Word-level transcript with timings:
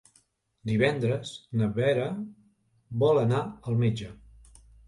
Divendres 0.69 1.33
na 1.61 1.69
Vera 1.77 2.07
vol 3.07 3.23
anar 3.27 3.45
al 3.47 3.81
metge. 3.85 4.13